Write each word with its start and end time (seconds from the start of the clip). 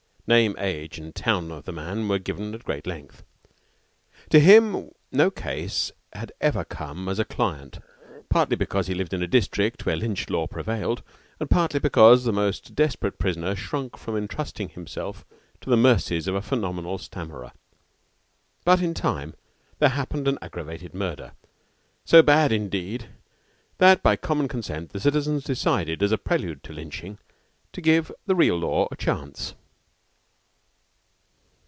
(Name, 0.27 0.55
age, 0.59 0.97
and 0.97 1.13
town 1.13 1.51
of 1.51 1.65
the 1.65 1.73
man 1.73 2.07
were 2.07 2.17
given 2.17 2.53
at 2.53 2.63
great 2.63 2.87
length.) 2.87 3.21
To 4.29 4.39
him 4.39 4.91
no 5.11 5.29
case 5.29 5.91
had 6.13 6.31
ever 6.39 6.63
come 6.63 7.09
as 7.09 7.19
a 7.19 7.25
client, 7.25 7.79
partly 8.29 8.55
because 8.55 8.87
he 8.87 8.93
lived 8.93 9.13
in 9.13 9.21
a 9.21 9.27
district 9.27 9.85
where 9.85 9.97
lynch 9.97 10.29
law 10.29 10.47
prevailed, 10.47 11.03
and 11.41 11.49
partly 11.49 11.81
because 11.81 12.23
the 12.23 12.31
most 12.31 12.75
desperate 12.75 13.19
prisoner 13.19 13.57
shrunk 13.57 13.97
from 13.97 14.15
intrusting 14.15 14.69
himself 14.69 15.25
to 15.59 15.69
the 15.69 15.75
mercies 15.75 16.29
of 16.29 16.35
a 16.35 16.41
phenomenal 16.41 16.97
stammerer. 16.97 17.51
But 18.63 18.81
in 18.81 18.93
time 18.93 19.33
there 19.79 19.89
happened 19.89 20.29
an 20.29 20.39
aggravated 20.41 20.93
murder 20.93 21.33
so 22.05 22.21
bad, 22.21 22.53
indeed, 22.53 23.09
that 23.79 24.01
by 24.01 24.15
common 24.15 24.47
consent 24.47 24.93
the 24.93 25.01
citizens 25.01 25.43
decided, 25.43 26.01
as 26.01 26.13
a 26.13 26.17
prelude 26.17 26.63
to 26.63 26.71
lynching, 26.71 27.17
to 27.73 27.81
give 27.81 28.13
the 28.27 28.35
real 28.35 28.55
law 28.57 28.87
a 28.91 28.95
chance. 28.95 29.55